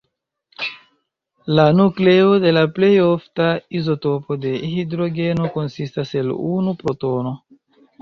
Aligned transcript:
La 1.59 1.65
nukleo 1.79 2.31
de 2.47 2.55
la 2.59 2.65
plej 2.79 2.91
ofta 3.09 3.51
izotopo 3.83 4.41
de 4.49 4.57
hidrogeno 4.73 5.55
konsistas 5.61 6.19
el 6.25 6.37
unu 6.53 6.79
protono. 6.85 7.41